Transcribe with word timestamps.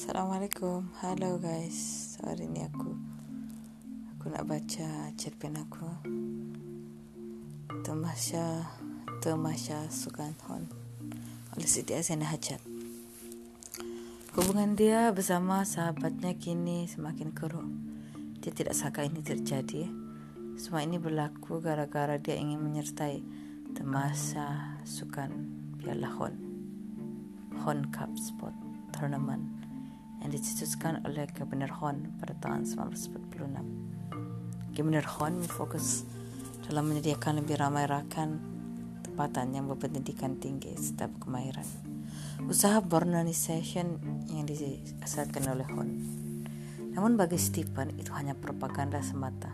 Assalamualaikum. 0.00 0.96
Halo 1.04 1.36
guys. 1.36 2.16
Hari 2.24 2.48
ini 2.48 2.64
aku. 2.64 2.88
Aku 4.16 4.32
nak 4.32 4.48
baca 4.48 5.12
cerpen 5.12 5.60
aku. 5.60 5.84
Temasya 7.84 8.64
Temasya 9.20 9.92
Sukan 9.92 10.32
Hon 10.48 10.72
Oleh 11.52 11.68
Siti 11.68 11.92
Azina 11.92 12.24
Hajat. 12.32 12.64
Hubungan 14.40 14.72
dia 14.72 15.12
bersama 15.12 15.68
sahabatnya 15.68 16.32
kini 16.32 16.88
semakin 16.88 17.36
keruh. 17.36 17.68
Dia 18.40 18.56
tidak 18.56 18.72
sangka 18.72 19.04
ini 19.04 19.20
terjadi. 19.20 19.84
Semua 20.56 20.80
ini 20.80 20.96
berlaku 20.96 21.60
gara-gara 21.60 22.16
dia 22.16 22.40
ingin 22.40 22.56
menyertai 22.56 23.20
Temasya 23.76 24.80
Sukan 24.80 25.44
Piala 25.76 26.08
Hon. 26.08 26.40
Hon 27.68 27.92
Cup 27.92 28.08
Sport 28.16 28.56
Tournament 28.96 29.59
yang 30.20 30.30
dicetuskan 30.30 31.00
oleh 31.08 31.24
Kabinet 31.32 31.72
Hon 31.80 32.12
pada 32.20 32.36
tahun 32.38 32.68
1946. 32.68 34.76
Kabinet 34.76 35.08
Hon 35.16 35.40
fokus 35.48 36.04
dalam 36.68 36.92
menyediakan 36.92 37.40
lebih 37.40 37.56
ramai 37.56 37.88
rakan 37.88 38.36
tempatan 39.00 39.56
yang 39.56 39.64
berpendidikan 39.66 40.36
tinggi 40.36 40.76
serta 40.76 41.08
kemahiran. 41.18 41.64
Usaha 42.46 42.84
Bornanisation 42.84 43.96
yang 44.28 44.44
diasaskan 44.44 45.50
oleh 45.50 45.66
Hon. 45.72 45.88
Namun 46.92 47.16
bagi 47.16 47.40
Stephen 47.40 47.96
itu 47.96 48.12
hanya 48.12 48.36
propaganda 48.36 49.00
semata. 49.00 49.48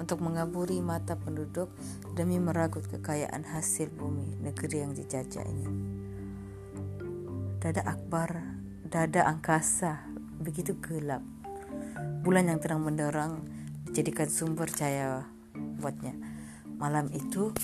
Untuk 0.00 0.24
mengaburi 0.24 0.80
mata 0.80 1.16
penduduk 1.16 1.68
demi 2.16 2.40
meragut 2.40 2.88
kekayaan 2.88 3.44
hasil 3.44 3.92
bumi 3.92 4.40
negeri 4.40 4.80
yang 4.80 4.96
dijajah 4.96 5.44
ini 5.44 5.68
dada 7.60 7.84
akbar, 7.84 8.49
dada 8.90 9.22
angkasa 9.22 10.02
begitu 10.42 10.74
gelap. 10.82 11.22
Bulan 12.26 12.50
yang 12.50 12.58
terang 12.58 12.82
menderang 12.82 13.46
dijadikan 13.86 14.26
sumber 14.26 14.66
cahaya 14.66 15.30
buatnya. 15.54 16.10
Malam 16.74 17.06
itu 17.14 17.54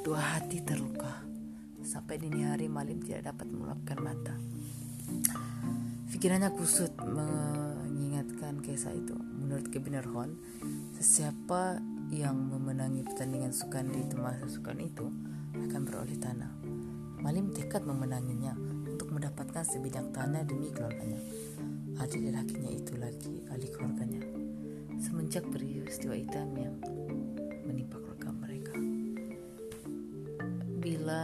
dua 0.00 0.40
hati 0.40 0.64
terluka. 0.64 1.28
Sampai 1.84 2.16
dini 2.16 2.48
hari 2.48 2.72
Malim 2.72 3.04
tidak 3.04 3.36
dapat 3.36 3.52
melapkan 3.52 4.00
mata. 4.00 4.32
Pikirannya 6.08 6.48
kusut 6.56 6.96
mengingatkan 7.04 8.64
kisah 8.64 8.96
itu. 8.96 9.12
Menurut 9.12 9.68
Kebinar 9.68 10.08
Hon, 10.08 10.40
sesiapa 10.96 11.84
yang 12.08 12.48
memenangi 12.48 13.04
pertandingan 13.04 13.52
sukan 13.52 13.92
di 13.92 14.00
masa 14.16 14.48
sukan 14.48 14.80
itu 14.80 15.04
akan 15.52 15.80
beroleh 15.84 16.16
tanah. 16.16 16.48
Malim 17.20 17.52
tekad 17.52 17.84
memenanginya 17.84 18.56
mendapatkan 19.12 19.62
sebidang 19.62 20.10
tanah 20.10 20.42
demi 20.42 20.72
keluarganya. 20.72 21.20
Adik 22.00 22.24
lelakinya 22.24 22.70
itu 22.72 22.92
lagi 22.96 23.44
ahli 23.52 23.68
keluarganya. 23.70 24.22
Semenjak 24.98 25.44
peristiwa 25.52 26.16
hitam 26.16 26.50
yang 26.56 26.74
menimpa 27.68 28.00
keluarga 28.00 28.30
mereka. 28.32 28.74
Bila 30.82 31.22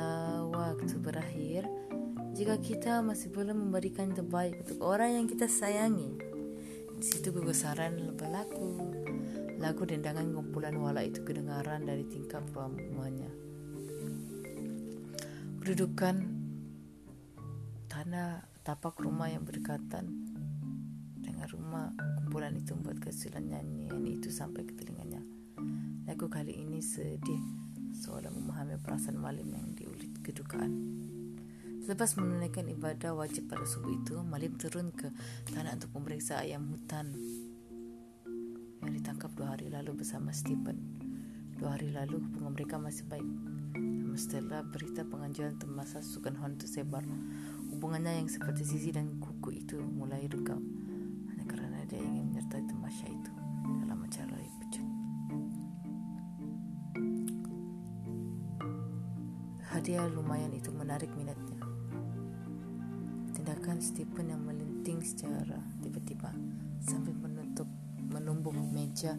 waktu 0.53 0.95
berakhir, 1.01 1.63
jika 2.39 2.55
kita 2.63 3.03
masih 3.03 3.35
belum 3.35 3.69
memberikan 3.69 4.15
terbaik 4.15 4.63
untuk 4.63 4.79
orang 4.85 5.19
yang 5.19 5.27
kita 5.27 5.51
sayangi, 5.51 6.15
di 6.99 7.07
situ 7.07 7.35
kegusaran 7.35 7.99
berlaku. 8.15 8.79
Lagu 9.59 9.83
dendangan 9.83 10.31
kumpulan 10.31 10.79
wala 10.79 11.03
itu 11.03 11.27
kedengaran 11.27 11.83
dari 11.83 12.07
tingkap 12.07 12.47
rumahnya. 12.55 13.27
Kedudukan 15.59 16.38
tanah 17.99 18.47
tapak 18.63 19.03
rumah 19.03 19.27
yang 19.27 19.43
berdekatan 19.43 20.07
dengan 21.19 21.51
rumah 21.51 21.91
kumpulan 21.99 22.55
itu 22.55 22.71
membuat 22.79 23.03
kesilan 23.03 23.43
nyanyian 23.43 24.07
itu 24.07 24.31
sampai 24.31 24.63
ke 24.63 24.71
telinganya. 24.79 25.19
Lagu 26.07 26.31
kali 26.31 26.63
ini 26.63 26.79
sedih 26.79 27.43
seolah 27.91 28.31
memahami 28.31 28.79
perasaan 28.79 29.19
Malim 29.19 29.51
yang 29.51 29.75
diulit 29.75 30.15
kedukaan. 30.23 30.71
Selepas 31.83 32.15
menunaikan 32.15 32.71
ibadah 32.71 33.19
wajib 33.19 33.51
pada 33.51 33.67
subuh 33.67 33.91
itu, 33.91 34.23
Malim 34.23 34.55
turun 34.63 34.95
ke 34.95 35.11
tanah 35.51 35.75
untuk 35.75 35.91
memeriksa 35.99 36.39
ayam 36.39 36.71
hutan 36.71 37.11
yang 38.79 38.95
ditangkap 38.95 39.35
dua 39.35 39.59
hari 39.59 39.75
lalu 39.75 39.99
bersama 39.99 40.31
Stephen. 40.31 41.03
Dua 41.59 41.75
hari 41.75 41.91
lalu 41.91 42.23
hubungan 42.23 42.55
mereka 42.55 42.79
masih 42.79 43.11
baik. 43.11 43.27
Namun 43.75 44.15
setelah 44.15 44.63
berita 44.63 45.03
pengajuan 45.03 45.59
temasa 45.59 45.99
Sukan 45.99 46.39
Hon 46.39 46.55
itu 46.55 46.71
sebar, 46.71 47.03
Hubungannya 47.79 48.11
yang 48.11 48.27
seperti 48.27 48.67
sisi 48.67 48.91
dan 48.91 49.23
kuku 49.23 49.63
itu 49.63 49.79
mulai 49.79 50.27
renggang 50.27 50.59
hanya 51.31 51.47
karena 51.47 51.79
dia 51.87 52.03
ingin 52.03 52.27
menyertai 52.27 52.67
Temasya 52.67 53.07
itu 53.07 53.33
dalam 53.87 54.03
acara 54.03 54.35
pecut. 54.35 54.89
Hadiah 59.71 60.11
lumayan 60.11 60.51
itu 60.59 60.75
menarik 60.75 61.07
minatnya. 61.15 61.63
Tindakan 63.39 63.79
Stephen 63.79 64.27
yang 64.27 64.43
melinting 64.43 64.99
secara 64.99 65.63
tiba-tiba 65.79 66.35
sambil 66.83 67.15
menutup 67.15 67.71
menumbuk 68.11 68.59
meja 68.75 69.15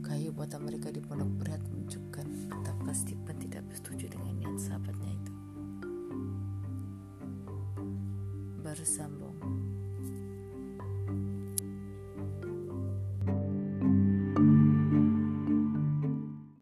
kayu 0.00 0.32
buatan 0.32 0.64
mereka 0.64 0.88
di 0.88 1.04
pondok 1.04 1.28
berat 1.44 1.60
menunjukkan 1.68 2.24
betapa 2.48 2.90
Stephen 2.96 3.36
tidak 3.36 3.68
bersetuju 3.68 4.16
dengan 4.16 4.32
niat 4.40 4.56
sahabatnya. 4.56 5.21
Bersambung. 8.62 9.31